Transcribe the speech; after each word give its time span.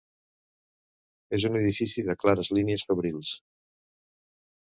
És 1.39 1.45
un 1.49 1.57
edifici 1.59 2.05
de 2.09 2.17
clares 2.23 2.51
línies 2.59 2.85
fabrils. 2.93 3.35